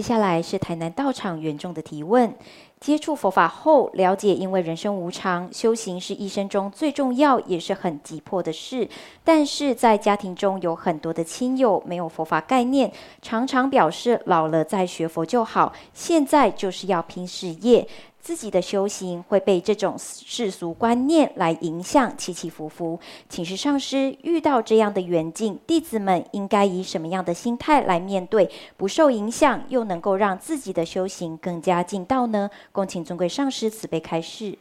[0.00, 2.34] 接下来是台南道场原众的提问：
[2.80, 8.88] 接触佛法后，了解因为人生无常，修行是一生中最重要也是很急迫的事。
[9.22, 12.90] 但是在家庭中有很多的亲友没有佛法概念，
[13.20, 17.86] 常常表示老了再学佛就好，现在就是要拼事业。
[18.20, 23.00] 自己的修行会被这种世俗观念来影响，起起伏伏。
[23.28, 32.50] 请示上师，遇到这样的缘境，弟子们应该以什么样的心态来面对，不受影响，又能够让自己的修行更加进道呢？
[32.72, 34.58] 恭请尊贵上师慈悲开示。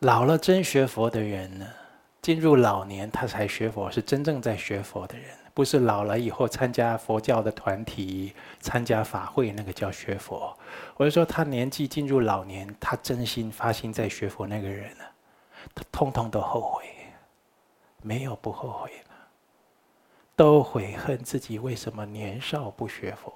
[0.00, 1.66] 老了真学佛的人呢，
[2.20, 5.26] 进入老年他才学佛，是真正在学佛的人。
[5.54, 10.56] 不是老了以后参加佛教的团体、参加法会，那个叫学佛。
[10.96, 15.04] 我是说，他年纪进入老年，他真心发心在学佛那个人呢，
[15.74, 16.84] 他通通都后悔，
[18.00, 19.10] 没有不后悔的，
[20.34, 23.30] 都悔恨自己为什么年少不学佛，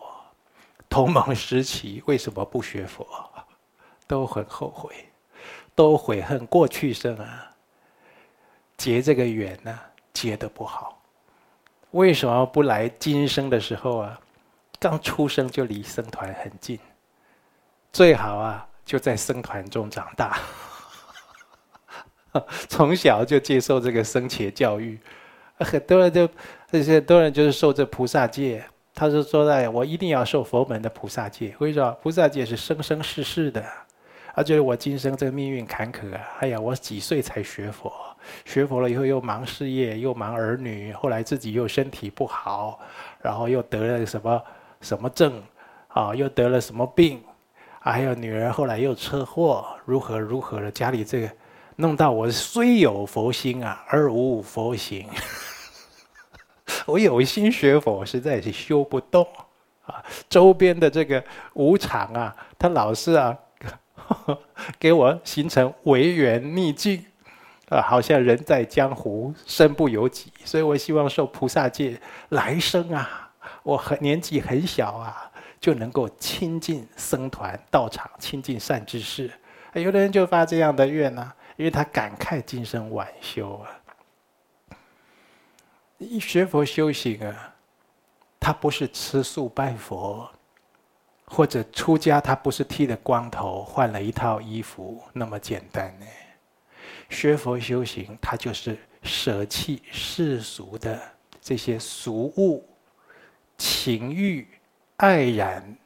[0.88, 3.06] 同盟时期为什么不学佛，
[4.06, 4.94] 都很后悔，
[5.74, 7.54] 都悔恨过去生啊，
[8.78, 9.78] 结这个缘呢，
[10.14, 10.95] 结得不好。
[11.92, 14.20] 为什么不来今生的时候啊？
[14.78, 16.78] 刚出生就离僧团很近，
[17.90, 20.38] 最好啊就在僧团中长大，
[22.68, 25.00] 从小就接受这个僧伽教育。
[25.58, 26.28] 很多人就
[26.70, 28.62] 这些多人就是受这菩萨戒，
[28.94, 31.90] 他是说的：“我一定要受佛门的菩萨戒。”为什么？
[32.02, 33.64] 菩萨戒是生生世世的，
[34.34, 36.20] 而且我今生这个命运坎坷啊！
[36.40, 37.90] 哎呀，我几岁才学佛？
[38.44, 42.78] 学佛了以后又忙事业，又忙儿女，后来自己又身体不好，
[43.22, 44.42] 然后又得了什么
[44.80, 45.42] 什么症，
[45.88, 47.22] 啊，又得了什么病，
[47.80, 51.30] 还有女儿后来又车祸，如何如何的，家里这个
[51.76, 55.08] 弄到我虽有佛心啊，而无佛行。
[56.86, 59.26] 我有心学佛，实在是修不动
[59.84, 60.02] 啊。
[60.28, 61.22] 周边的这个
[61.54, 63.36] 无常啊，他老是啊，
[64.78, 67.04] 给我形成违缘逆境。
[67.68, 73.32] 啊，好像人在江湖，身不由己，所以我希望受菩萨戒，来生啊，
[73.64, 79.28] 我很年纪很小啊，就能够亲近僧团道场，亲近善知识。
[79.74, 83.68] 有的人就发这样的愿呢、啊，因为他感慨今生晚修啊。
[85.98, 87.54] 一学佛修行啊，
[88.38, 90.30] 他不是吃素拜佛，
[91.24, 96.06] 或者出家，他不是剃了光头，换了一套衣服那么简单呢。
[97.08, 101.00] 学佛修行，它就是舍弃世俗的
[101.40, 102.68] 这些俗物、
[103.56, 104.46] 情欲、
[104.96, 105.76] 爱染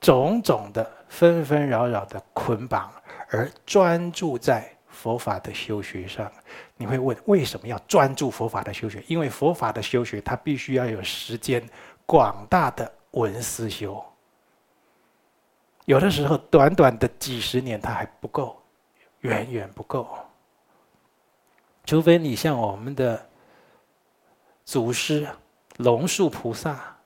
[0.00, 2.92] 种种的纷纷扰扰的捆绑，
[3.30, 6.30] 而专注在佛法的修学上。
[6.76, 9.02] 你会问，为什么要专注佛法的修学？
[9.06, 11.66] 因为佛法的修学，它必须要有时间
[12.04, 14.04] 广大的闻思修。
[15.86, 18.60] 有的时候，短短的几十年，它还不够，
[19.20, 20.06] 远远不够。
[21.86, 23.24] 除非你像我们的
[24.64, 25.26] 祖师
[25.76, 26.96] 龙树菩萨，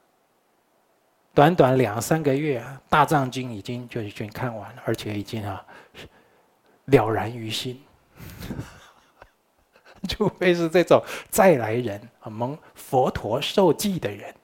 [1.34, 5.62] 短短两三个月，大藏经已经就已经看完了，而且已经啊
[6.86, 7.80] 了然于心。
[10.08, 14.34] 除非是这种再来人啊，蒙佛陀受记的人，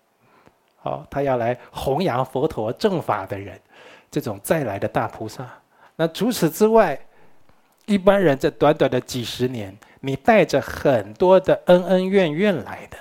[0.76, 3.58] 好，他要来弘扬佛陀正法的人，
[4.10, 5.50] 这种再来的大菩萨。
[5.96, 7.00] 那除此之外，
[7.86, 9.76] 一般人这短短的几十年。
[10.00, 12.96] 你带着很多的恩恩怨怨来的，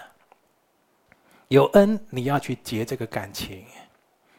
[1.50, 3.64] 有恩你要去结这个感情，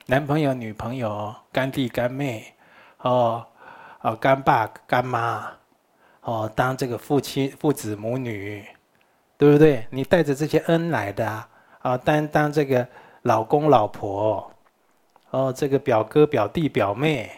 [0.07, 2.55] 男朋友、女朋友、干弟、干妹，
[2.99, 3.47] 哦，
[4.01, 5.53] 哦，干爸、干妈，
[6.23, 8.67] 哦，当这个父亲、父子、母女，
[9.37, 9.87] 对不对？
[9.91, 11.49] 你带着这些恩来的啊，
[11.83, 12.89] 啊，当当这个
[13.23, 14.53] 老公、老婆，
[15.31, 17.31] 哦，这个表哥、表弟、表妹，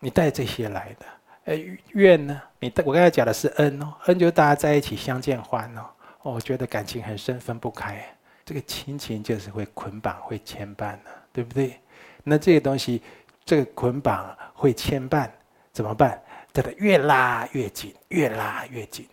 [0.00, 1.06] 你带这些来的。
[1.44, 1.54] 呃，
[1.92, 2.40] 怨呢？
[2.58, 5.82] 你我刚才讲的是恩哦，恩就是大家在一起相见欢哦。
[6.22, 8.02] 哦，我觉得感情很深，分不开。
[8.46, 11.80] 这个亲情就是会捆绑、会牵绊的，对不对？
[12.22, 13.02] 那这个东西，
[13.44, 15.30] 这个捆绑会牵绊，
[15.72, 16.20] 怎么办？
[16.52, 19.06] 这个越拉越紧，越拉越紧。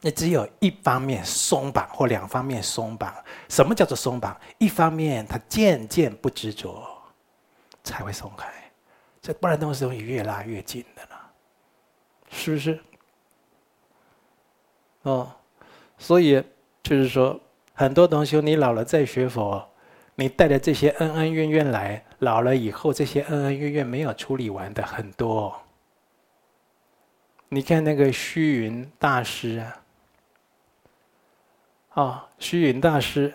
[0.00, 3.12] 那只有一方面松绑，或两方面松绑。
[3.48, 4.38] 什么叫做松绑？
[4.58, 6.86] 一方面他渐渐不执着，
[7.82, 8.46] 才会松开。
[9.24, 11.16] 这不然东西会越拉越紧的呢，
[12.28, 12.78] 是不是？
[15.00, 15.32] 哦，
[15.96, 16.44] 所以
[16.82, 17.40] 就是说，
[17.72, 19.66] 很多东西你老了再学佛，
[20.16, 25.58] 你带着这些恩恩怨怨来，老了以后这些恩恩怨怨没有处理完的很多。
[27.48, 29.58] 你看那个虚云大师
[31.94, 33.32] 啊，啊，虚云大师，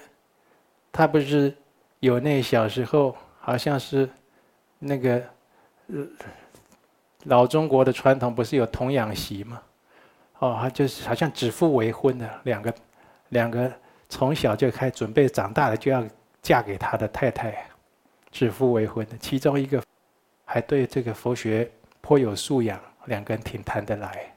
[0.91, 1.57] 他不是
[1.99, 4.07] 有那小时候好像是
[4.77, 5.27] 那个
[7.23, 9.61] 老中国的传统，不是有童养媳吗？
[10.39, 12.73] 哦，他就是好像指腹为婚的两个，
[13.29, 13.71] 两个
[14.07, 16.01] 从小就开始准备长大了就要
[16.41, 17.65] 嫁给他的太太，
[18.31, 19.17] 指腹为婚的。
[19.17, 19.83] 其中一个
[20.45, 21.69] 还对这个佛学
[21.99, 24.33] 颇有素养，两个人挺谈得来。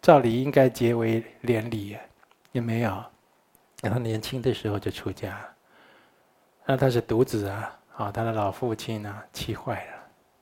[0.00, 1.96] 照理应该结为连理，
[2.52, 3.04] 也没有。
[3.82, 5.38] 然后年轻的时候就出家。
[6.64, 9.92] 那他是独子啊，啊，他的老父亲呢气坏了，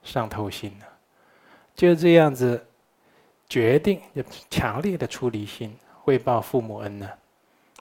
[0.05, 0.87] 上透心了，
[1.75, 2.65] 就这样子。
[3.47, 4.01] 决定
[4.51, 7.09] 强烈的出离心，会报父母恩呢，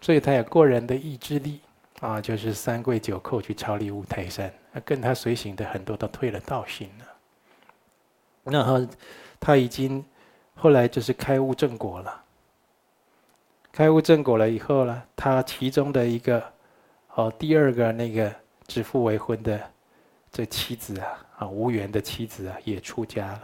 [0.02, 1.62] 所以他有过人的意志力
[2.02, 4.54] 啊，就是三跪九叩去超离五台山，
[4.84, 7.06] 跟他随行的很多都退了道心了。
[8.44, 8.86] 然后
[9.40, 10.04] 他已经
[10.54, 12.24] 后来就是开悟正果了，
[13.72, 16.44] 开悟正果了以后呢，他其中的一个
[17.16, 18.32] 哦第二个那个
[18.68, 19.60] 指腹为婚的
[20.30, 21.08] 这妻子啊
[21.52, 23.42] 无缘的妻子啊也出家了。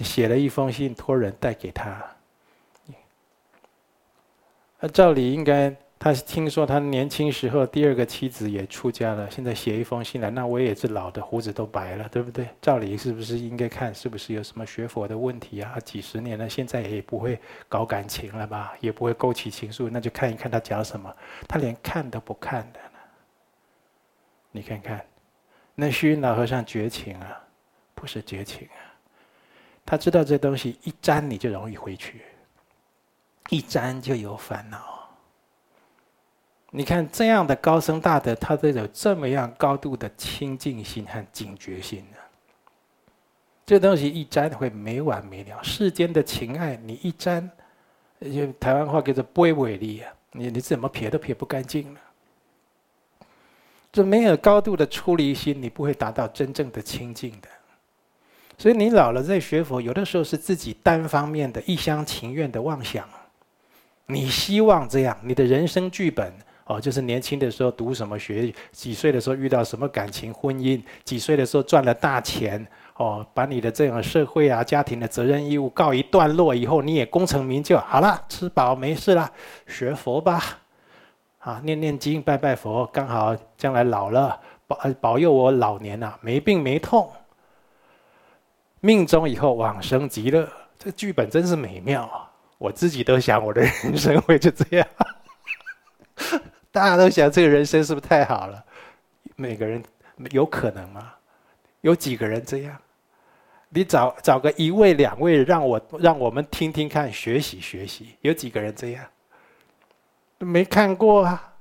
[0.00, 2.04] 写了一封信，托人带给他。
[4.80, 12.48] 那照理应该，他听说他年轻时候第二个妻子也出家了，现在写一封信来，那我也是老的，胡子都白了，对不对？
[12.60, 15.78] 照理是不是应该看是不是有什么学佛的问题啊？
[15.84, 17.38] 几十年了，现在也不会
[17.68, 18.72] 搞感情了吧？
[18.80, 21.14] 也不会勾起情愫，那就看一看他讲什么。
[21.46, 22.98] 他连看都不看的呢。
[24.50, 25.04] 你看看，
[25.74, 27.40] 那虚云老和尚绝情啊，
[27.94, 28.80] 不是绝情啊。
[29.84, 32.22] 他知道这东西一沾你就容易回去，
[33.50, 35.08] 一沾就有烦恼。
[36.70, 42.16] 你看这样的高僧大德，他都有这么样高度的清净心和警觉心呢。
[43.66, 45.62] 这东西一沾会没完没了。
[45.62, 47.50] 世间的情爱，你一沾，
[48.20, 52.00] 就台湾话叫做“不为力”啊，你你怎么撇都撇不干净了。
[53.92, 57.48] 就没有高度的出离心，你不会达到真正的清净的。
[58.56, 63.06] 所以你老了在学佛，有的时候是自己单方面的一厢情愿的妄想。
[64.06, 66.32] 你希望这样，你的人生剧本
[66.64, 72.64] 哦，就是年轻的时候读什么学，几岁的时候遇到什么感情婚姻，几岁的时候赚了大钱
[72.96, 79.30] 哦，把你的这种社会啊、家庭的责任义务告一段落以后，你也功成名就，好了，吃饱没事了，
[79.66, 80.61] 学佛吧，
[81.42, 87.10] 啊，念念经，拜拜佛，刚好将来老了保保佑我老年呐、啊，没病没痛。
[88.78, 90.48] 命中以后往生极乐，
[90.78, 92.30] 这个剧本真是美妙啊！
[92.58, 94.86] 我自己都想我的人生会就这样，
[96.70, 98.64] 大家都想这个人生是不是太好了？
[99.34, 99.82] 每个人
[100.30, 101.12] 有可能吗？
[101.80, 102.76] 有几个人这样？
[103.68, 109.04] 你找找个一位两位，让我让我们听听看，学习学习，有几个人这样？
[110.44, 111.54] 没看过啊！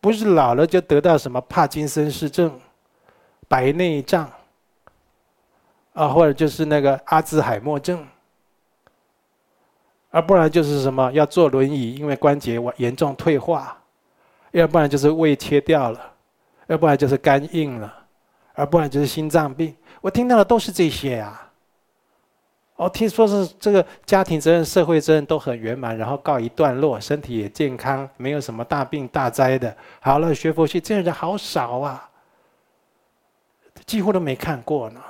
[0.00, 2.60] 不是老了就得到什么帕金森氏症、
[3.48, 4.30] 白内障。
[5.94, 8.06] 啊，或者就是那个阿兹海默症，
[10.10, 13.76] 啊，不然就是什么要坐轮椅，因为关节严重退化；
[14.52, 15.98] 要不然就是胃切掉了；
[16.68, 17.92] 要不然就是肝硬了；
[18.54, 19.74] 而不然就是心脏病。
[20.00, 21.47] 我听到的都是这些啊。
[22.78, 29.76] 哦，听说是这个家庭责任、社会责任都很圆满，然后告一段落，身体也健康，没有什么大病大灾的。
[29.98, 32.08] 好了，学佛学这样人好少啊，
[33.84, 35.02] 几乎都没看过呢。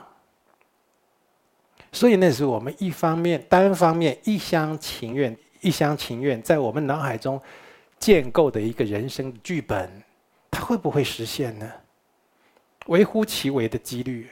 [1.92, 7.38] 所以那是我们一方面单方面一厢情愿、一厢情愿在我们脑海中
[7.98, 10.02] 建构的一个人生剧本，
[10.50, 11.70] 它会不会实现呢？
[12.86, 14.30] 微乎其微的几率，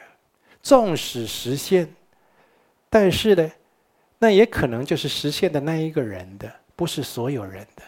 [0.62, 1.86] 纵使实现，
[2.98, 3.52] 但是呢，
[4.18, 7.82] 那也可能就是实现的那一个人的，不是所有人的。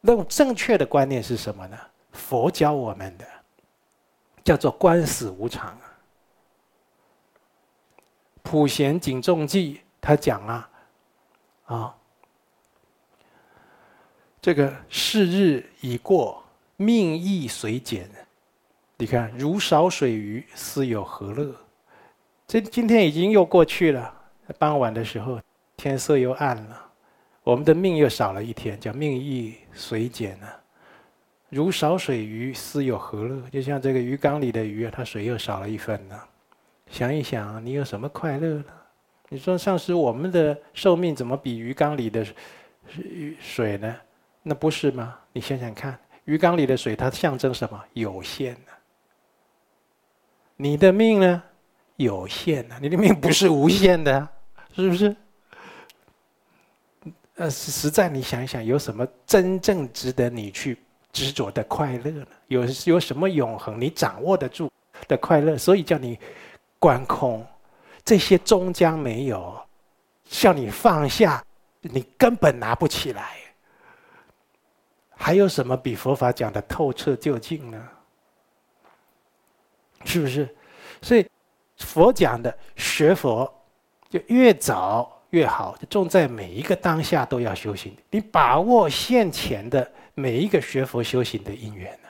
[0.00, 1.78] 那种正确的观念是什么呢？
[2.10, 3.26] 佛教我们的
[4.42, 5.78] 叫做观死无常。
[8.42, 10.70] 普贤警众记，他讲啊，
[11.66, 11.96] 啊，
[14.40, 16.42] 这个是日已过，
[16.76, 18.08] 命亦随减。
[18.96, 21.54] 你看，如少水鱼，斯有何乐？
[22.46, 24.14] 这今天已经又过去了，
[24.56, 25.40] 傍晚的时候，
[25.76, 26.80] 天色又暗了，
[27.42, 30.60] 我们的命又少了一天，叫命亦随减啊。
[31.48, 33.42] 如少水鱼，斯有何乐？
[33.50, 36.16] 就像这个鱼缸里的鱼啊，它水又少了一分呢。
[36.88, 38.64] 想一想，你有什么快乐呢？
[39.28, 42.24] 你说，上师，我们的寿命怎么比鱼缸里的
[43.40, 43.96] 水呢？
[44.44, 45.18] 那不是吗？
[45.32, 47.84] 你想想看，鱼缸里的水它象征什么？
[47.94, 48.72] 有限的。
[50.54, 51.42] 你的命呢？
[51.96, 52.78] 有限的。
[52.80, 54.30] 你的命不是无限的，啊
[54.74, 55.16] 是不是？
[57.36, 60.78] 呃，实在你想一想，有什么真正值得你去
[61.12, 62.26] 执着的快乐呢？
[62.48, 64.72] 有有什么永恒你掌握得住
[65.06, 65.58] 的快乐？
[65.58, 66.18] 所以叫你
[66.78, 67.46] 观空，
[68.04, 69.54] 这些终将没有，
[70.24, 71.44] 叫你放下，
[71.82, 73.36] 你根本拿不起来。
[75.14, 77.88] 还有什么比佛法讲的透彻究竟呢？
[80.04, 80.48] 是不是？
[81.02, 81.26] 所以
[81.78, 83.52] 佛讲的学佛，
[84.08, 87.94] 就越早越好，就重在每一个当下都要修行。
[88.10, 92.08] 你把握现前的每一个学佛修行的因缘呢？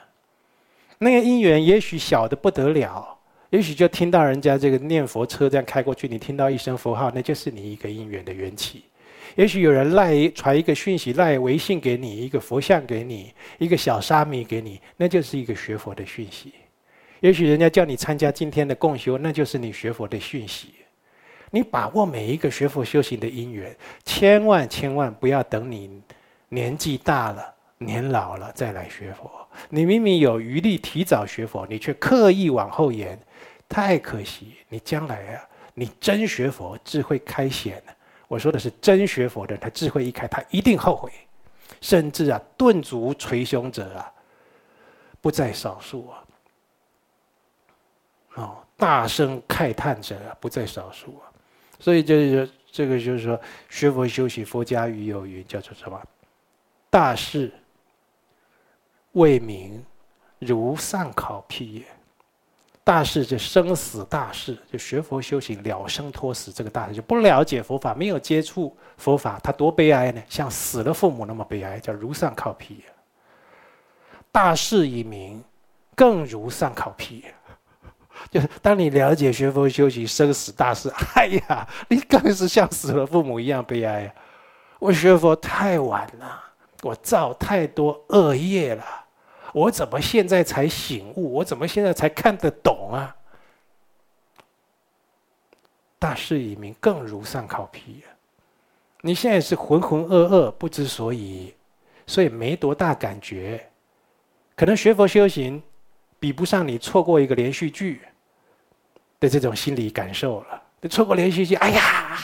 [0.99, 3.17] 那个因缘也许小的不得了，
[3.49, 8.83] 也许就听到人家这个念佛车这样开过去，你听到一声佛号，那就是你一个因缘的缘起。
[9.35, 16.53] 也许有人赖传一个讯息，赖微信给你一个佛像给你一个小沙弥给你，那就是一个学佛的讯息。
[17.19, 20.73] 也许人家叫你参加今天的共修，那就是你学佛的讯息。
[21.49, 26.01] 你把握每一个学佛修行的因缘，千万千万不要等你
[26.49, 29.31] 年纪大了、年老了再来学佛。
[29.69, 33.17] 你明明有余力提早学佛，你却刻意往后延，
[33.69, 34.57] 太可惜。
[34.67, 37.95] 你将来啊，你真学佛，智慧开显了。
[38.27, 41.09] 我说的是真学佛的，他智慧一开，他一定后悔，
[41.79, 44.11] 甚至啊，顿足捶胸者啊，
[45.21, 46.21] 不在少数啊。
[48.37, 51.27] 哦，大声慨叹者，不在少数啊。
[51.79, 53.39] 所以就是这个，就是说，
[53.69, 56.01] 学佛修行，佛家语有云，叫做什么？
[56.89, 57.51] 大事
[59.13, 59.83] 为名，
[60.39, 61.83] 如丧考妣也。
[62.83, 70.23] 大事就生死大事，就学佛修行了生脱死这个大事，就不了解佛法，没有接触佛法，他多悲哀呢？
[70.29, 72.81] 像死了父母那么悲哀，叫如丧考妣。
[74.31, 75.43] 大事已明，
[75.95, 77.21] 更如丧考妣。
[78.29, 84.13] 就是当你了解学佛修行生死大事， 哎呀，你更是像死了父母一样悲哀呀。
[84.79, 86.43] 我学佛太晚了，
[86.83, 88.83] 我造太多恶业了。
[89.53, 91.35] 我怎么现在才醒悟？
[91.35, 93.15] 我怎么现在才看得懂啊？
[95.97, 98.13] 大事已明，更如丧考妣啊！
[99.01, 101.55] 你现在是浑浑噩噩，不知所以，
[102.05, 103.69] 所以没多大感觉。
[104.55, 105.63] 可能学佛修行
[106.19, 108.01] 比不上你错过一个连续剧
[109.19, 110.61] 的这种心理感受了。
[110.81, 112.17] 你错过连续剧，哎呀，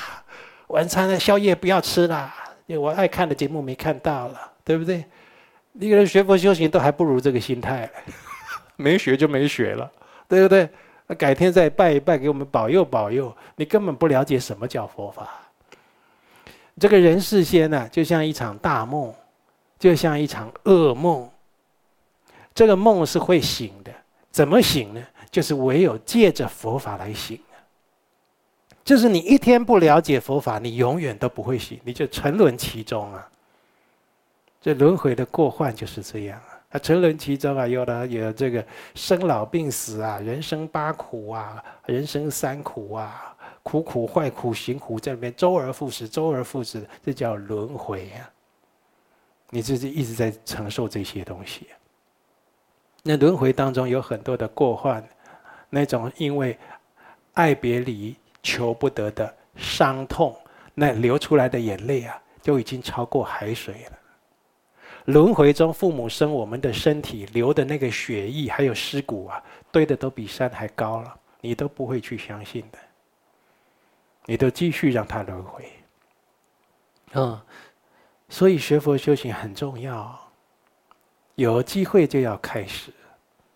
[0.68, 2.34] 晚餐的宵夜不要吃了，
[2.68, 5.04] 我爱看的节目没看到了，对不对？
[5.80, 7.90] 一个人学佛修行都还不如这个心态，
[8.78, 9.92] 没学就没学了，
[10.28, 10.70] 对不对？
[11.18, 13.36] 改天再拜一拜，给我们保佑保佑。
[13.56, 15.28] 你根本不了解什么叫佛法。
[16.80, 19.14] 这个人世间呢，就像一场大梦，
[19.78, 21.30] 就像一场噩梦。
[22.56, 23.92] 这个梦是会醒的，
[24.32, 25.02] 怎么醒呢？
[25.34, 27.40] 就是唯有借着佛法来醒。
[28.86, 33.28] 就是你一天不了解佛法，你永远都不会醒，你就沉沦其中啊。
[34.62, 36.60] 这轮回的过患就是这样啊！
[36.70, 38.64] 啊，沉沦其中啊，有的有这个
[38.94, 48.30] 生老病死啊，人生八苦啊，人生三苦啊，苦苦坏苦行苦，在里面周而复始，周而复始，这叫轮回啊！
[49.50, 51.68] 你自己一直在承受这些东西。
[53.02, 55.04] 那轮回当中有很多的过患，
[55.76, 56.56] 那种因为
[57.34, 60.40] 爱别离、求不得的伤痛，
[60.76, 63.98] 那流出来的眼泪啊，就已经超过海水了。
[65.06, 72.78] 轮回中，父母生我们的身体流的那个血液，还有尸骨啊，堆的都比山还高了，你都不会去相信的。
[74.26, 75.66] 你都继续让它轮回。
[77.14, 77.42] 嗯，
[78.30, 80.20] 所以学佛修行很重要，
[81.34, 82.94] 有机会就要开始。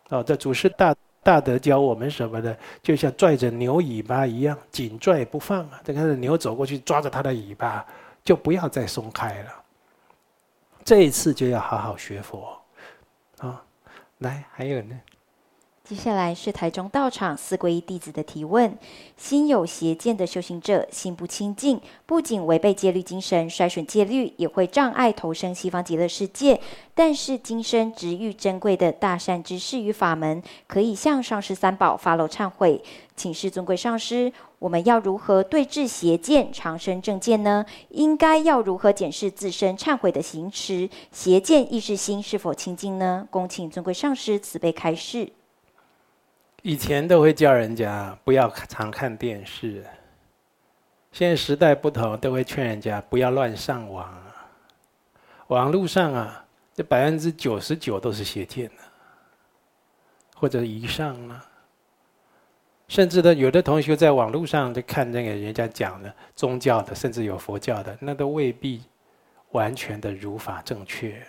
[0.09, 2.55] 哦，这祖师大大德教我们什么呢？
[2.81, 5.81] 就像拽着牛尾巴一样，紧拽不放啊！
[5.83, 7.85] 这个牛走过去，抓着它的尾巴，
[8.23, 9.51] 就不要再松开了。
[10.85, 12.57] 这一次就要好好学佛，
[13.39, 13.61] 啊，
[14.19, 14.97] 来，还有呢。
[15.87, 18.77] 接下来是台中道场四皈依弟子的提问：
[19.15, 26.59] 心有邪见的修行者，心不清净，不仅违背戒律精神，衰损戒律，也会障碍投生西方极乐世界。
[26.93, 32.83] 但是今生值遇珍贵的大善知识与法门，可以向上师三宝发露忏悔，
[33.15, 34.33] 请示尊贵上师。
[34.59, 37.65] 我们要如何对治邪见，长生正见呢？
[37.91, 40.89] 应该要如何检视自身忏悔的行持？
[41.13, 43.25] 邪见意识心是否清净呢？
[43.31, 45.31] 恭请尊贵上师慈悲开示。
[46.67, 49.85] 以前都会叫人家不要常看电视，
[51.13, 54.13] 现在时代不同，都会劝人家不要乱上网。
[55.47, 58.83] 网络上啊，这百分之九十九都是邪见的，
[60.35, 61.41] 或者以上呢。
[62.89, 68.83] 甚至呢，有的同学在网络上就看那个人家讲的宗教的，甚至有佛教的，那都未必
[69.51, 71.25] 完全的如法正确。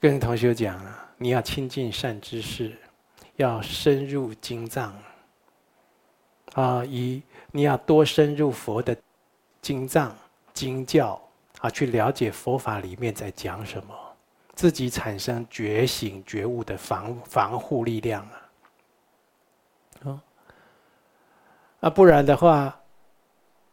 [0.00, 2.74] 跟同学讲啊，你要亲近善知识，
[3.36, 4.94] 要深入经藏。
[6.54, 8.96] 啊，一你要多深入佛的
[9.60, 10.16] 经藏
[10.52, 11.20] 经教
[11.60, 13.94] 啊，去了解佛法里面在讲什么，
[14.54, 18.50] 自己产生觉醒觉悟的防防护力量啊。
[20.04, 20.22] 啊，
[21.80, 22.80] 啊，不然的话，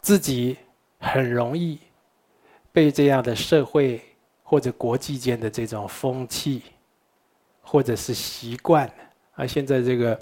[0.01, 0.57] 自己
[0.99, 1.79] 很容易
[2.71, 4.01] 被这样的社会
[4.41, 6.63] 或者国际间的这种风气，
[7.61, 8.91] 或者是习惯
[9.41, 10.17] 啊，现在这个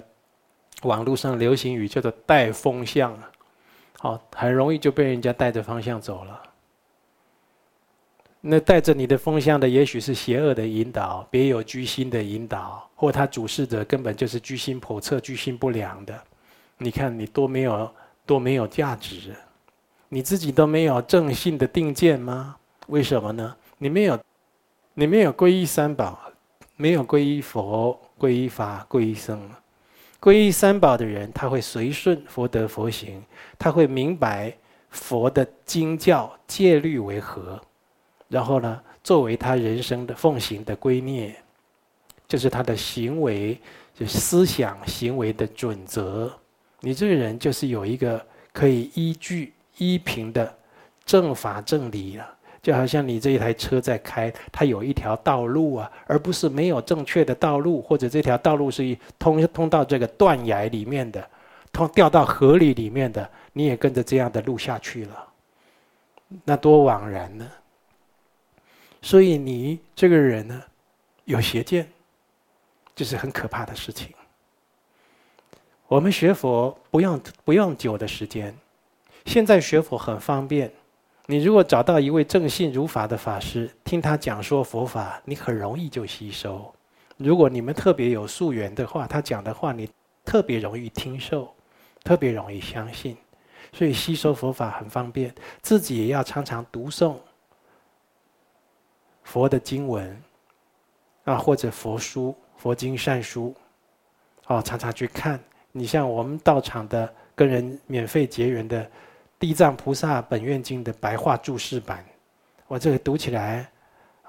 [0.84, 3.30] 网络上流行语叫做带风向啊，
[3.98, 6.42] 好，很容易就被人家带着方向走了。
[8.40, 16.18] 那带着你的风向的，也许是邪恶的引导，别有居心的引导，或他主事者根本就是居心叵测、居心不良的。
[16.78, 17.92] 你看你多没有
[18.24, 19.36] 多没有价值，
[20.08, 22.56] 你自己都没有正信的定见吗？
[22.86, 23.54] 为什么呢？
[23.76, 24.18] 你没有，
[24.94, 26.18] 你没有皈依三宝，
[26.76, 29.50] 没有皈依佛、皈依法、皈依僧。
[30.20, 33.24] 皈依三宝的人，他会随顺佛德佛行，
[33.58, 34.54] 他会明白
[34.90, 37.58] 佛的经教戒律为何。
[38.28, 41.34] 然后呢，作为他人生的奉行的圭臬，
[42.28, 43.58] 就是他的行为，
[43.94, 46.30] 就思想行为的准则。
[46.80, 50.54] 你这个人就是有一个可以依据依凭的
[51.04, 61.26] 正法正理了，就好像你这一台车在开，它有一条道路啊，而不是没有正确的道路，或者这条道路是通通到这个断崖里面的，
[61.72, 65.28] 通掉到河里里面的，你也跟着这样的路下去了，
[66.44, 67.50] 那多枉然呢？
[69.00, 70.62] 所以你这个人呢，
[71.24, 71.90] 有邪见，
[72.94, 74.12] 就是很可怕的事情。
[75.88, 78.54] 我们学佛不用不用久的时间，
[79.24, 80.70] 现在学佛很方便。
[81.30, 86.74] 你如果找到一位正信如法的法师，听他讲说佛法，你很容易就吸收。
[87.18, 89.88] 如果你们特别有宿缘的话，他讲的话你
[90.24, 91.54] 特别容易听受，
[92.02, 93.16] 特别容易相信，
[93.72, 95.32] 所以吸收佛法很方便。
[95.62, 97.14] 自己也要常常读诵。
[99.22, 100.20] 佛的经文，
[101.22, 103.54] 啊，或者佛书、佛经善书，
[104.48, 105.38] 哦，常常去看。
[105.70, 108.82] 你像我们道场的跟人免费结缘的
[109.40, 112.04] 《地藏菩萨本愿经》的白话注释版，
[112.68, 113.66] 我这个读起来，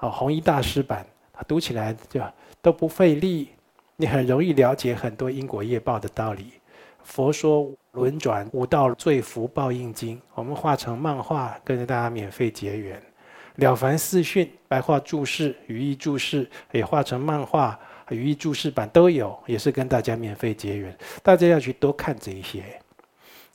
[0.00, 1.06] 哦，弘一大师版，
[1.46, 2.18] 读起来就
[2.62, 3.50] 都不费力，
[3.96, 6.54] 你很容易了解很多因果业报的道理。
[7.04, 13.00] 佛说轮转五道罪福报应经，我们画成漫画，跟着大家免费结缘。
[13.56, 20.96] 了凡四训白话注释、语义注释也画成漫画、语义注释版都有，也是跟大家免费结缘。
[21.22, 22.64] 大家要去多看这一些，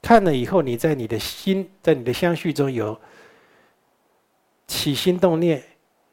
[0.08, 2.98] 看了以后，你在你的心，在你的相续中有
[4.66, 5.62] 起心动念、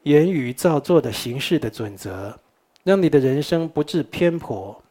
[0.03, 2.37] 言语造作的形式的准则，
[2.83, 4.83] 让你的人生不致偏颇，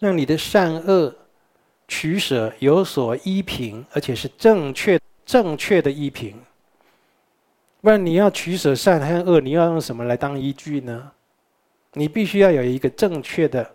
[0.00, 1.14] 让你的善恶
[1.86, 6.36] 取舍有所依凭，而且是正确、正确的依凭。
[7.80, 11.12] 不然你要取舍善和恶，你要用什么来当依据呢？
[11.92, 13.70] 你必须要有一个正确的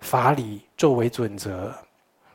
[0.00, 1.74] 法理作为准则。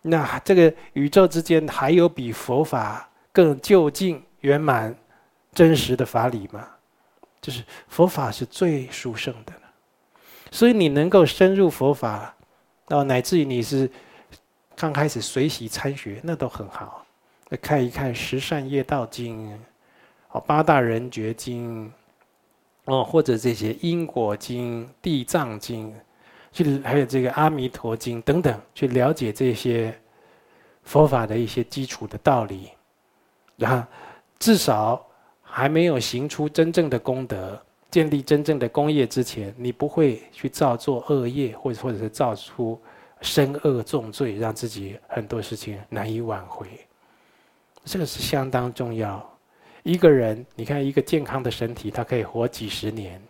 [0.03, 4.95] 那这个宇宙之间还有比佛法更究竟、圆满、
[5.51, 6.67] 真实的法理吗？
[7.41, 9.53] 就是佛法是最殊胜的。
[10.51, 12.35] 所以你能够深入佛法，
[12.85, 13.89] 到乃至于你是
[14.75, 17.05] 刚开始随喜参学，那都很好。
[17.61, 19.49] 看一看《十善业道经》。
[20.31, 21.93] 哦八大人觉经，
[22.85, 25.93] 哦，或者这些因果经、地藏经，
[26.53, 29.93] 去还有这个阿弥陀经等等，去了解这些
[30.83, 32.69] 佛法的一些基础的道理，
[33.57, 33.85] 然后
[34.37, 35.05] 至少
[35.41, 42.79] 还没有行出真正的功德，建立真正的功业之前，你不会去造作恶业，或者或者是造出
[43.21, 46.67] 深恶重罪，让自己很多事情难以挽回。
[47.85, 49.27] 这个是相当重要。
[49.81, 53.21] 一个人，你看一个健康的身体，他可以活几十年。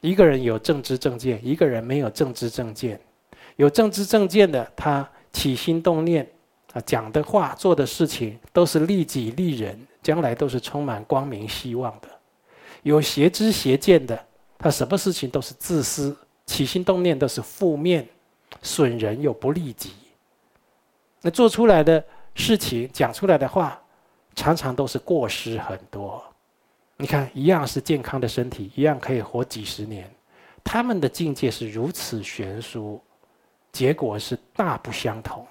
[0.00, 3.00] 一个人有正知正见，一个人没有正知正见。
[3.56, 6.26] 有正知正见的，他起心动念
[6.72, 12.08] 啊，讲的话、做的事情都是利己利人，将来都是充满光明希望的。
[12.82, 14.18] 有邪知邪见的，
[14.58, 18.08] 他什么事情都是自私，起心动念都是负面，
[18.62, 19.92] 损人又不利己。
[21.20, 22.02] 那做出来的
[22.34, 23.80] 事情，讲出来的话。
[24.36, 26.22] 常常都是过失很多，
[27.00, 30.08] 你看，一样是健康的身体，一样可以活几十年，
[30.62, 33.00] 他们的境界是如此悬殊，
[33.72, 35.46] 结果是大不相同。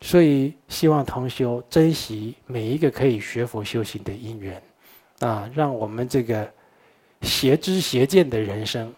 [0.00, 4.62] 所以，希望同修珍惜每一个可以学佛修行的因缘，
[5.18, 6.48] 啊，让我们这个
[7.22, 8.94] 邪知邪见的人生，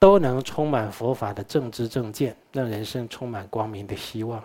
[0.00, 4.42] 都能充满佛法的正知正见，让人生充满光明的希望。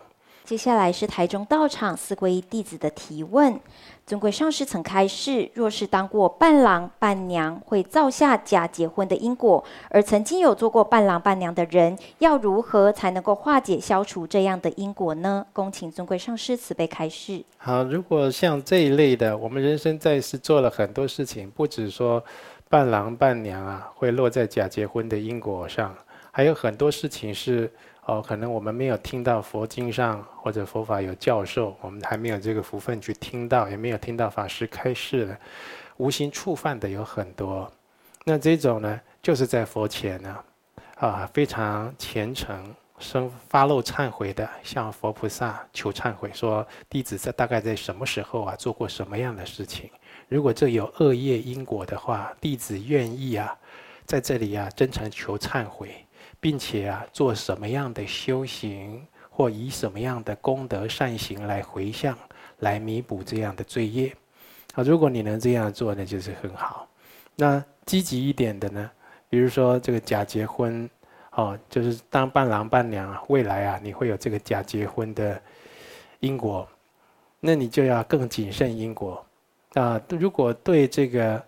[0.48, 3.60] 接下来是台中道场四皈依弟子的提问：
[4.06, 15.46] 尊贵上师曾开示，若是当过伴郎伴娘，会造下假结婚的因果；而曾经有做过伴郎伴娘的人，要如何才能够化解消除这样的因果呢？
[15.52, 17.44] 恭请尊贵上师慈悲开示。
[17.58, 22.24] 好，如果像这一类的，我们人生在世做了很多事情，不止说
[22.70, 25.94] 伴郎伴娘啊，会落在假结婚的因果上，
[26.32, 27.70] 还有很多事情是。
[28.08, 35.38] 哦，可能我们没有听到佛经上或者佛法有教授，我们还没有这个福分去听到，也没有听到法师开示的，
[35.98, 37.70] 无心触犯的有很多。
[38.24, 40.38] 那这种呢，就是在佛前呢，
[40.96, 49.90] 啊，非常虔诚、生发露忏悔的，向佛菩萨求忏悔，说弟子在大概在什么时候啊，做过什么样的事情？
[50.30, 53.54] 如果这有恶业因果的话，弟子愿意啊，
[54.06, 56.07] 在这里啊，真诚求忏悔。
[56.48, 62.18] 并且啊，做什么样的修行，或以什么样的功德善行来回向，
[62.60, 64.16] 来弥补这样的罪业。
[64.74, 66.88] 啊，如果你能这样做，那就是很好。
[67.36, 68.90] 那积极一点的呢？
[69.28, 70.90] 比如说这个假结婚，
[71.32, 75.42] 哦，就是当伴郎伴娘，未来啊，你会有这个假结婚的
[76.22, 76.66] 因果，
[77.42, 79.22] 那你就要更谨慎因果。
[79.74, 81.44] 啊，如果对这个，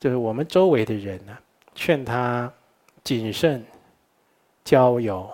[0.00, 1.38] 就是我们周围的人呢，
[1.76, 2.52] 劝他。
[3.06, 3.64] 谨慎
[4.64, 5.30] 交友，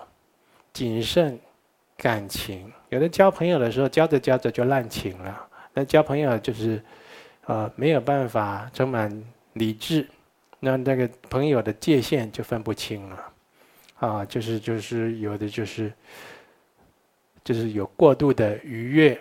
[0.71, 1.39] 谨慎
[1.97, 2.71] 感情。
[2.89, 5.47] 有的交朋友的时候，交着交着就滥情了。
[5.73, 6.79] 那交朋友就是，
[7.47, 9.09] 呃，没有办法充满
[9.53, 10.07] 理智，
[10.59, 13.33] 那那个朋友的界限就分不清了。
[13.95, 15.91] 啊，就是就是有的就是，
[17.43, 19.19] 就是有过度的愉悦，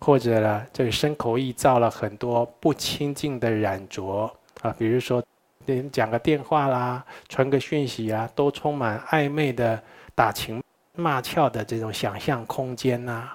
[0.00, 4.30] 或者呢，这个身口意造了很多不清净的染着
[4.60, 5.24] 啊，比如说。
[5.66, 9.82] 连讲个电话啦，传个讯息啊，都充满暧昧的
[10.14, 10.62] 打情
[10.94, 13.30] 骂俏的这种想象空间呐。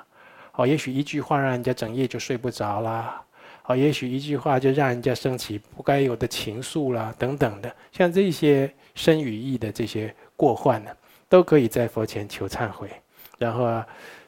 [0.54, 3.22] 哦，也许一句话让人家整夜就睡不着啦。
[3.66, 7.74] 哦，也许一句话就让人家升起不该有的情愫啦，等等的。
[7.92, 10.92] 像这些身语意的这些过患呢，
[11.30, 12.90] 都可以在佛前求忏悔。
[13.38, 13.86] 然后啊，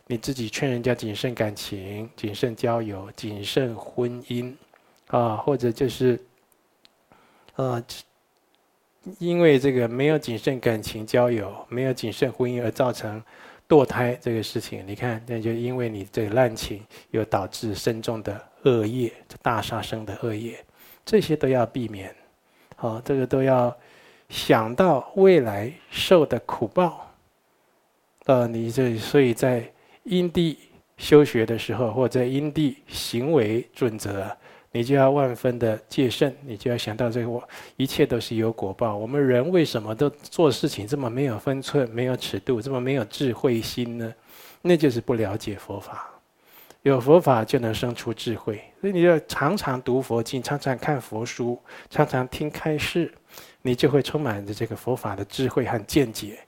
[0.08, 4.54] 你自己劝人家谨慎感情、谨慎交友、谨慎婚姻，
[5.08, 6.22] 啊，或者就是。
[7.56, 7.84] 呃，
[9.20, 13.22] 因为这个没有谨慎感情交友，没有谨慎婚姻而造成
[13.70, 19.12] 堕胎这个事情，你看，那就因为你这个滥情，又导致深重的恶业，
[19.42, 20.58] 大杀生的恶业，
[21.06, 22.16] 这些都要避免。
[22.76, 23.76] 好，这个都要
[24.30, 27.14] 想到未来受的苦报。
[28.26, 29.70] 呃，你这所以在
[30.04, 30.58] 因地
[30.98, 34.36] 修学的时候，或者在因地行为准则。
[34.76, 38.98] 你就要万分的戒慎，你就要想到这个，我一切都是有果报。
[38.98, 44.12] 我们人为什么都做事情这么没有分寸、没有尺度、这么没有智慧心呢？
[44.64, 46.10] 那就是不了解佛法。
[46.82, 53.14] 有佛法就能生出智慧，所以你要常常读佛经，常常看佛书，常常听开示，
[53.62, 56.40] 你就会充满着这个佛法的智慧和见解。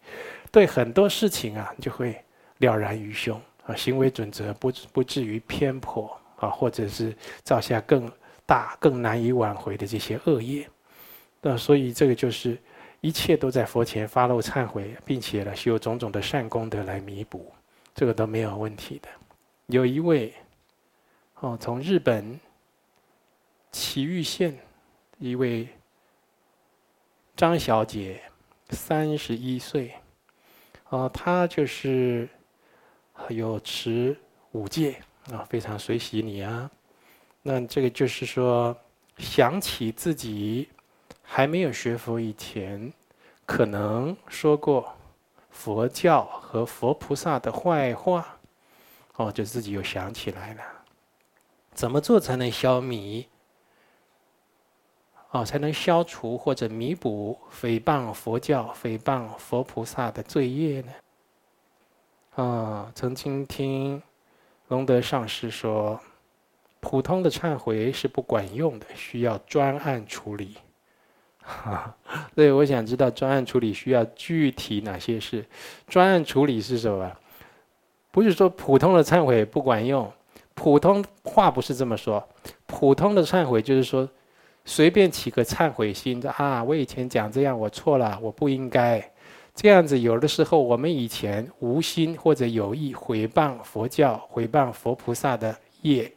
[0.51, 2.19] 对很多事情啊，你就会
[2.57, 6.19] 了然于胸啊，行为准则不不至于偏颇。
[6.49, 8.11] 或者是造下更
[8.45, 10.69] 大、更难以挽回的这些恶业，
[11.41, 12.57] 那所以这个就是
[13.01, 17.51] 一切都在佛前发露忏悔，并且呢修种种的善功德来弥补，
[17.93, 19.09] 这个都没有问题的。
[19.67, 20.33] 有一位
[21.39, 22.39] 哦，从日本
[23.71, 24.57] 埼玉县
[25.17, 25.67] 一位
[27.35, 28.21] 张小姐，
[28.69, 29.91] 三十一岁，
[30.89, 32.29] 啊，她就是
[33.29, 34.15] 有持
[34.51, 35.01] 五戒。
[35.31, 36.69] 啊，非常随喜你啊！
[37.41, 38.75] 那这个就是说，
[39.17, 40.69] 想起自己
[41.23, 42.93] 还没有学佛以前，
[43.43, 44.95] 可能说过
[45.49, 48.37] 佛教和佛菩萨的坏话，
[49.15, 50.61] 哦，就自己又想起来了。
[51.73, 53.25] 怎么做才能消弭？
[55.31, 60.91] 哦，才能消除或者弥补诽谤佛教、诽谤佛菩萨的罪业呢？
[62.35, 63.99] 啊、曾经听。
[64.67, 65.99] 龙德上师说
[66.81, 70.55] ：“普通的忏悔是不管用的，需要专案处理。”
[71.47, 71.95] 哈，
[72.33, 75.45] 所以我想知道专案处理需要具体哪些事？
[75.87, 77.11] 专案处理是什么？
[78.11, 80.11] 不是说普通的忏悔不管用，
[80.55, 82.27] 普通话不是这么说。
[82.65, 84.09] 普通的忏悔就是说，
[84.65, 89.11] 随便起个忏悔心，啊，我以前讲这样，我错了，我不应该。
[89.55, 96.11] 这样子，有的时候我们以前无心或者有意毁谤佛教、毁谤佛菩萨的业，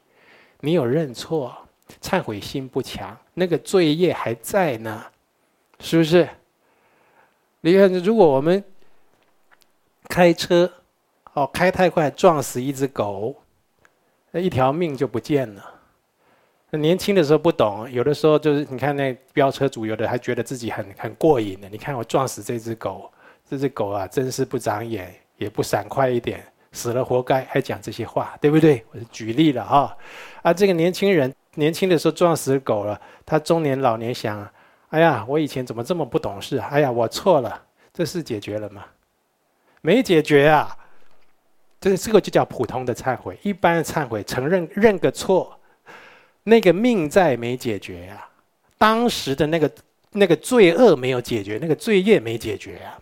[0.61, 1.57] 你有认错，
[2.03, 5.05] 忏悔心不强，那个罪业还在呢，
[5.79, 6.29] 是不是？
[7.61, 8.63] 你看，如果我们
[10.09, 10.71] 开车
[11.35, 13.37] 哦，开太快撞死一只狗，
[14.33, 15.75] 那一条命就不见了。
[16.73, 21.69] 年轻的时候不懂，有的时候就是你看那飙车族，有的还觉得自己很很过瘾的。
[21.69, 23.11] 你看我撞死这只狗，
[23.49, 26.45] 这只狗啊，真是不长眼，也不闪快一点。
[26.71, 28.85] 死了活该，还讲这些话，对不对？
[28.93, 29.97] 我是举例了哈。
[30.43, 34.47] 啊，这个年轻人年轻的时候撞死狗了，他中年老年想：
[34.91, 36.59] 哎呀，我以前怎么这么不懂事？
[36.59, 38.85] 哎呀，我错了，这事解决了吗？
[39.81, 40.77] 没解决啊。
[41.81, 45.59] 这个这个就叫普通的忏悔，一般的忏悔承认认个错，
[46.43, 48.29] 那个命债没解决呀，
[48.77, 49.71] 当时的那个
[50.11, 52.99] 那个罪恶没有解决，那个罪业没解决啊。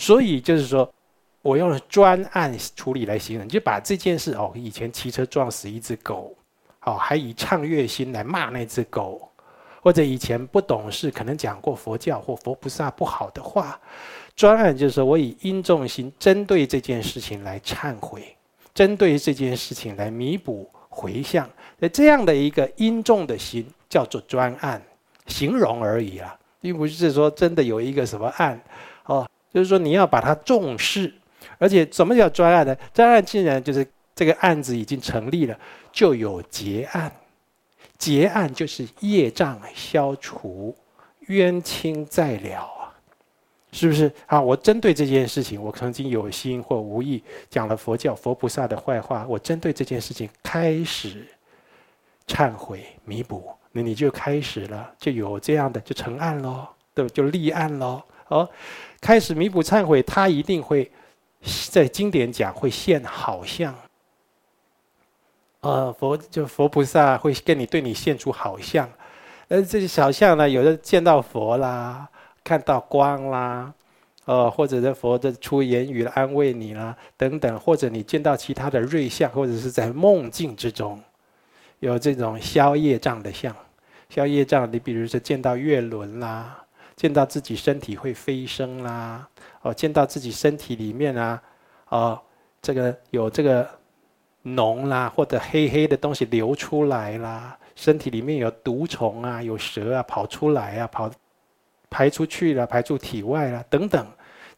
[0.00, 0.90] 所以就是说。
[1.42, 6.36] 我用了专案处理来形容，就把这件事哦，以前骑车撞死一只狗，
[6.82, 9.26] 哦，还以唱悦心来骂那只狗，
[9.80, 13.80] 或者以前不懂事，可能讲过佛教或佛菩萨不好的话，
[14.36, 18.36] 专案就是说我以因重心针对这件事情来忏悔，
[18.74, 24.82] 针对这件事情来弥补回向，那这样的一个因重的心叫做专案，
[25.26, 28.60] 形容而已啊，并不是说真的有一个什么案，
[29.06, 31.12] 哦，就是说你要把它重视。
[31.58, 32.74] 而且什么叫专案呢？
[32.94, 35.58] 专案既然就是这个案子已经成立了，
[35.92, 37.12] 就有结案。
[37.98, 40.74] 结案就是业障消除，
[41.26, 42.96] 冤亲债了啊，
[43.72, 44.10] 是不是？
[44.24, 51.26] 啊，我针对这件事情，我曾经有心或无意讲了佛教、佛菩萨的坏话，我针对这件事情开始
[52.26, 58.02] 忏悔弥补，那你就开始了，就有这样的就成案喽，对，就立案喽。
[58.30, 58.50] 哦，
[59.00, 60.90] 开始弥补忏悔，他一定会。
[61.70, 63.74] 在经典讲会现好相，
[65.60, 68.86] 呃，佛就佛菩萨会跟你对你现出好相，
[69.48, 72.06] 呃，这些小相呢，有的见到佛啦，
[72.44, 73.72] 看到光啦，
[74.26, 81.02] 呃，或者是佛的出言语安慰你啦，等等，或者你见到其他的瑞相，或者是在梦境之中，
[81.78, 83.56] 有这种消业障的相，
[84.10, 86.62] 消业障，你比如说见到月轮啦，
[87.00, 89.26] 见到自己身体会飞升啦。
[89.62, 91.42] 哦，见到自己身体里面啊，
[91.88, 92.20] 哦，
[92.60, 93.66] 这个有这个
[94.44, 101.10] 脓啦，或者黑黑的东西流出来啦，身体里面有毒虫啊，有蛇啊跑出来啊，跑
[101.88, 104.06] 排出去了，排出体外了等等，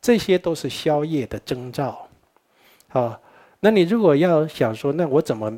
[0.01, 2.09] 这些都是消业的征兆。
[2.91, 3.17] 哦，
[3.61, 5.57] 那你如果要想说，那我怎么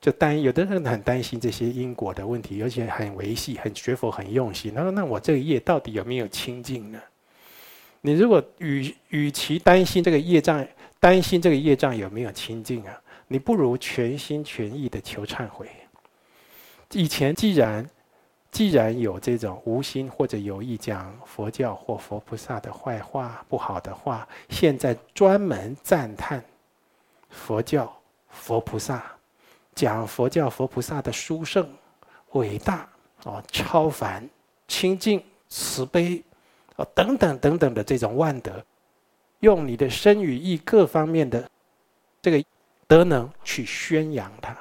[0.00, 0.40] 就担？
[0.40, 4.72] 有的人很担心这些因果的问题，而且很维系，很学佛很用心。
[4.74, 7.00] 他说，那我这个业到底有没有清净呢？
[8.00, 10.64] 你如果与与其担心这个业障，
[11.00, 13.00] 担心这个业障有没有清净啊？
[13.26, 15.68] 你不如全心全意的求忏悔。
[16.92, 17.84] 以前既然
[18.50, 26.42] 既然有这种无心或者有意讲佛教或佛菩萨的坏话、不好的话，现在专门赞叹
[27.28, 27.92] 佛教、
[28.30, 29.04] 佛菩萨，
[29.86, 31.68] 讲佛教、佛菩萨的殊胜、
[32.32, 32.88] 伟大、
[33.24, 34.28] 哦超凡、
[34.66, 36.22] 清净、慈悲。
[36.94, 38.64] 等等等等的这种万德，
[39.40, 41.50] 用你的身与意各方面的
[42.22, 42.44] 这个
[42.86, 44.56] 德能去宣扬它，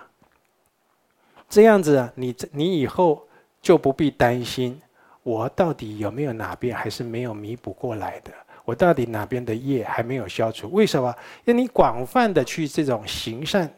[1.48, 3.24] 这样子啊，你你以后
[3.62, 4.82] 就不必担心
[5.22, 8.32] 我到底有没有哪边还是没有弥补过来的，
[8.66, 10.72] 我到底哪边的业还没有消除？
[10.72, 11.16] 为什么？
[11.46, 13.72] 因为你广泛的去这种行善，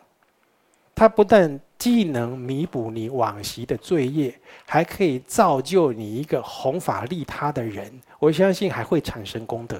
[0.99, 7.89] 它不但既能弥补你往昔的罪业，还可以造就你一个弘法利他的人。
[8.19, 9.79] 我相信还会产生功德，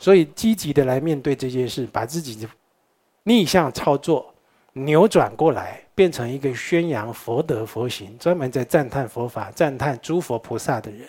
[0.00, 2.50] 所以积极的来面对这件事，把自己的
[3.22, 4.34] 逆向操作
[4.72, 11.08] 扭转过来，变成一个宣扬佛德佛行、专门在赞叹佛法、赞叹诸佛菩萨的人，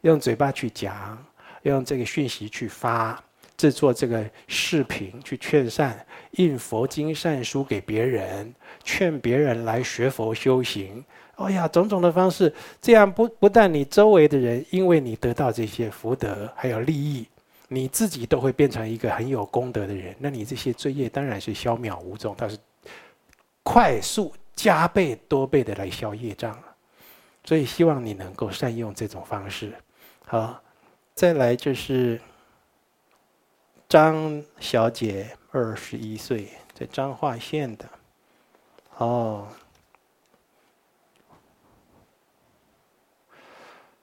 [0.00, 1.22] 用嘴巴去讲，
[1.64, 3.22] 用这个讯息去发。
[3.56, 11.04] 制作这个视频去劝善，印佛经善书给别人，劝别人来学佛修行。
[11.36, 17.26] 哎呀，种种的方式，这样不不但你周围的人，因为你得到这些福德还有利益，
[17.68, 20.14] 你自己都会变成一个很有功德的人。
[20.18, 22.58] 那你这些罪业当然是消渺无踪，但是
[23.62, 26.64] 快速加倍多倍的来消业障了。
[27.44, 29.72] 所以希望你能够善用这种方式。
[30.26, 30.60] 好，
[31.14, 32.20] 再来就是。
[33.94, 37.84] 张小姐二十一岁，在彰化县的。
[38.96, 39.46] 哦，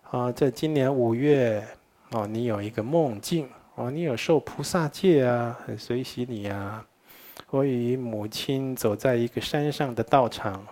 [0.09, 1.67] 啊，在今年五月，
[2.11, 6.85] 哦，你有一个梦境，哦，你有受菩萨戒啊，很随喜你啊。
[7.49, 10.65] 我与母亲走在一个山上的道场，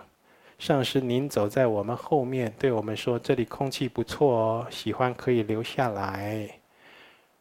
[0.58, 6.59] 上师您走在我们后面，对我们说这里空气不错哦，喜欢可以留下来。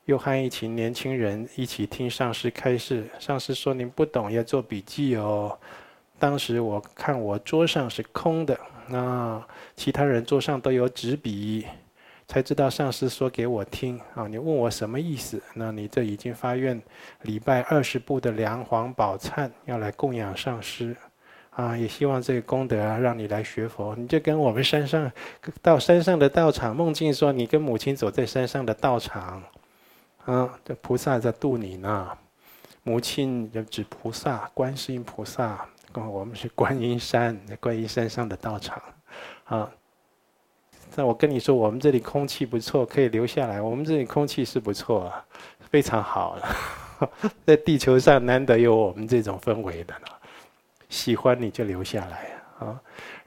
[0.09, 5.55] 又和一群年轻人一起听上师开示，上师说您不懂要做笔记哦。
[6.17, 9.39] 当时我看我桌上是空的，那
[9.75, 11.63] 其他人桌上都有纸笔，
[12.27, 14.25] 才知道上师说给我听啊。
[14.25, 15.39] 你问我什么意思？
[15.53, 16.81] 那你这已经发愿
[17.21, 20.97] 礼拜二十部的梁皇宝忏要来供养上师
[21.51, 23.95] 啊，也希望这个功德啊让你来学佛。
[23.95, 25.11] 你就跟我们山上
[25.61, 29.43] 到山上的道场，梦境说你跟母亲走在山上的道场，
[30.29, 32.15] 啊，这菩萨在度你呢。
[32.83, 35.65] 母亲就指菩萨，观世音菩萨。
[35.93, 38.79] 我们是观音山，观音山上的道场，
[39.45, 39.71] 啊。
[40.95, 43.59] 那我跟你说，我们这里空气不错，可以留下来。
[43.59, 45.11] 我们这里空气是不错，
[45.71, 46.55] 非常好了。
[47.47, 50.07] 在地球上难得有我们这种氛围的呢。
[50.89, 52.79] 喜欢你就留下来啊。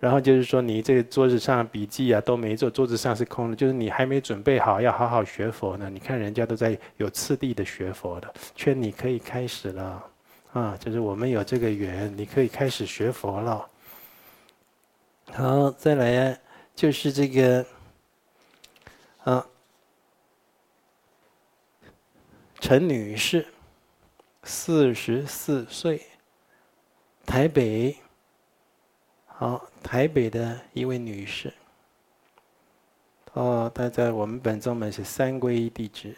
[0.03, 5.89] 然后就是说，你这个桌子上笔记啊都没做，桌子上是空的，就是你还没准备好要好好学佛呢。
[5.89, 10.05] 你看人家都在有次第的学佛的，劝你可以开始了。
[10.53, 13.65] 啊，就是我们有这个缘，你可以开始学佛了。
[15.31, 16.37] 好，再来呀
[16.75, 17.65] 就是这个，
[19.23, 19.47] 啊，
[22.59, 23.47] 陈女士，
[24.43, 26.03] 四十四岁，
[27.25, 27.97] 台北，
[29.35, 31.53] 好，台北的一位女士。
[33.33, 36.15] 哦，她在我们本宗门是三皈依弟子。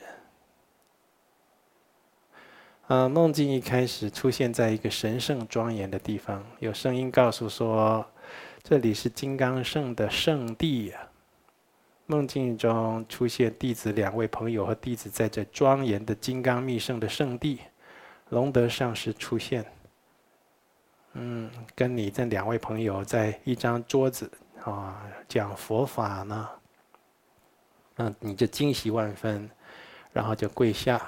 [2.86, 8.04] 啊，梦境一开始出现在一个神圣庄严的地方，有声音告诉说，
[8.62, 11.08] 这里是金刚圣的圣地呀。
[12.04, 17.60] 梦境中出现弟子两位朋友和弟子在这庄严的金刚密圣的圣地，
[18.28, 19.64] 龙德上师出现，
[21.14, 24.30] 嗯，跟你这两位朋友在一张桌子
[24.62, 26.48] 啊讲佛法呢，
[27.96, 29.48] 那，你就惊喜万分，
[30.12, 31.00] 然后就跪下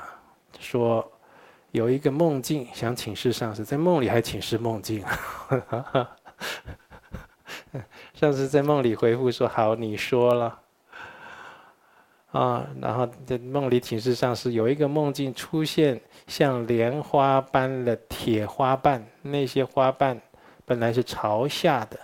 [0.59, 1.13] 说。
[1.73, 5.05] 有一个梦境，想请示上师，在梦里还请示梦境。
[8.15, 10.59] 上师在梦里回复说：“好，你说了。”
[12.37, 20.21] 啊，然后在梦里请示上是，有一个梦境出现像莲花般的铁花瓣，那些花瓣
[20.67, 21.99] 本来是朝下的，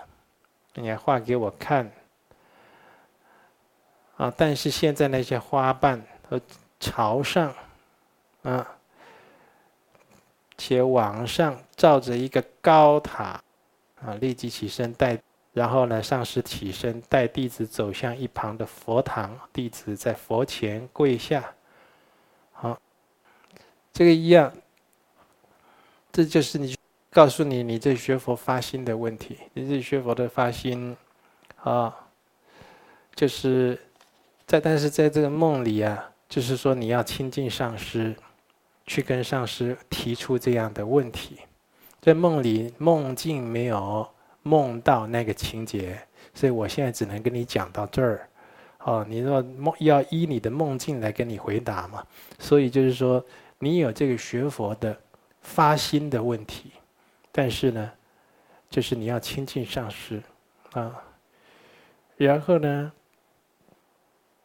[0.74, 1.90] 你还画给我看。
[4.16, 6.40] 啊，但是现在那些花瓣都
[6.80, 7.54] 朝上，
[8.42, 8.66] 啊。
[10.58, 13.42] 且往上照着一个高塔，
[14.00, 15.20] 啊，立即起身带，
[15.52, 21.54] 然后呢，上师起身带弟子走向一旁的佛堂，弟子在佛前跪下。
[22.52, 22.80] 好，
[23.92, 24.52] 这个一样，
[26.10, 26.76] 这就是你
[27.10, 29.38] 告诉你，你这学佛发心的问题。
[29.54, 30.96] 你这学佛的发心，
[31.62, 31.94] 啊，
[33.14, 33.78] 就是
[34.46, 38.16] 在，但是在这个梦里啊，就是说你要亲近上师。
[38.84, 41.38] 去跟上师提出这样的问题，
[42.00, 44.11] 在梦里梦境没有
[44.42, 46.00] 梦到那个情节，
[46.34, 48.28] 所以我现在只能跟你讲到这儿。
[48.84, 52.04] 哦，你说梦要依你的梦境来跟你回答嘛？
[52.38, 53.24] 所以就是说，
[53.58, 55.00] 你有这个学佛的
[55.40, 56.72] 发心的问题，
[57.30, 57.92] 但是呢，
[58.68, 60.20] 就是你要亲近上师
[60.72, 61.00] 啊，
[62.16, 62.92] 然后呢，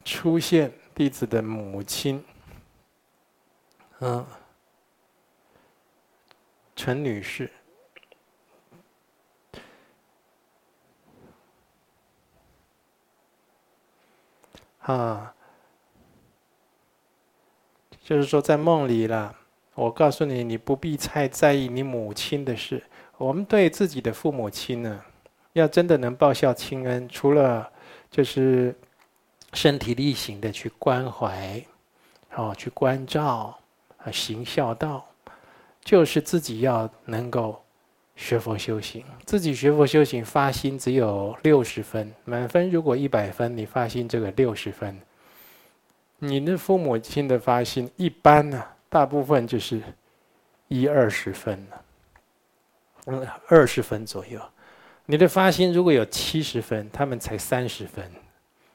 [0.06, 2.24] 出现弟子的母亲。
[4.00, 4.24] 嗯，
[6.76, 7.50] 陈女士，
[14.88, 15.34] 啊，
[18.02, 19.36] 就是说在梦里了。
[19.76, 22.84] 我告诉你，你不必太在意你母亲的事。
[23.18, 25.01] 我们对自己的父母亲呢，
[25.53, 27.72] 要真的能报效亲恩，除了
[28.09, 28.76] 就是
[29.53, 31.64] 身体力行的去关怀，
[32.36, 33.59] 哦，去关照。
[33.97, 35.05] 啊行孝道，
[35.84, 37.62] 就是自己要能够
[38.18, 39.01] 学佛修行。
[39.26, 44.99] 自己学佛修行发心只有六十分，满分如果一百分，你发心这个六十分。
[46.20, 49.82] 你的父母亲的发心一般呢，大部分就是
[50.68, 51.82] 一二十分了，
[53.05, 54.41] 嗯，二十分左右。
[55.05, 58.03] 你的发心如果有七十分，他们才三十分。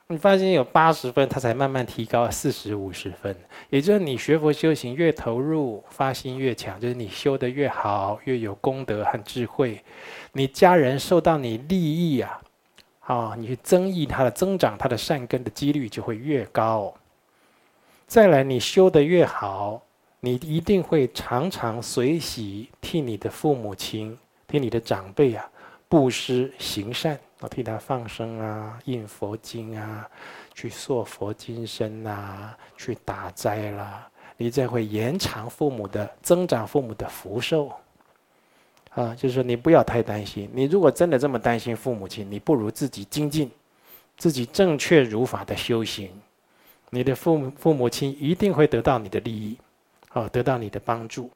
[0.09, 3.35] 你发现有八十分，他才慢慢提高四十五十分。
[3.71, 9.83] 也就是你学佛修行越投入，发心越强，就是你修得越好，越有功德和智慧。
[10.33, 12.43] 你家人受到你利益啊，
[13.01, 16.93] 啊，你去增益他的增长，他的善根的几率就会越高。
[18.07, 19.81] 再来，你修得越好，
[20.21, 25.49] 你一定会常常随喜替你的父母亲、替你的长辈啊
[25.89, 27.19] 布施行善。
[27.43, 30.09] 啊，替他放生啊，印佛经啊，
[30.55, 37.73] 去塑佛金身啊，去打斋啦，你这会延长父母的增长父母的福寿。
[38.95, 40.49] 啊，就是说你不要太担心。
[40.53, 43.51] 你如果真的这么担心父母亲，你不如自己精进，
[44.17, 46.11] 自己正确如法的修行，
[46.91, 49.59] 你的父母父母亲一定会得到你的利益，
[50.11, 51.31] 啊，得到你的帮助。